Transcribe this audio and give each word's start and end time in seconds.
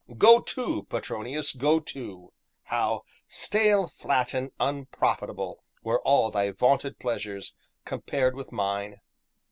Go 0.17 0.39
to! 0.41 0.87
Petronius, 0.89 1.53
go 1.53 1.79
to! 1.79 2.33
How 2.63 3.03
"stale, 3.27 3.87
flat, 3.87 4.33
and 4.33 4.49
unprofitable" 4.59 5.61
were 5.83 6.01
all 6.01 6.31
thy 6.31 6.49
vaunted 6.49 6.97
pleasures, 6.97 7.53
compared 7.85 8.35
with 8.35 8.51
mine. 8.51 9.01